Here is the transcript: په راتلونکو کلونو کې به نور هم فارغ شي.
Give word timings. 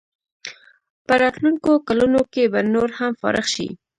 په 1.05 1.13
راتلونکو 1.23 1.71
کلونو 1.87 2.21
کې 2.33 2.43
به 2.53 2.59
نور 2.73 2.89
هم 2.99 3.11
فارغ 3.21 3.45
شي. 3.55 3.67